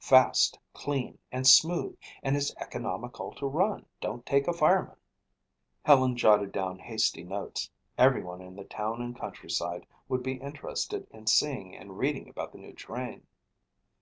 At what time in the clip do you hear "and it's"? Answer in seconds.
2.22-2.56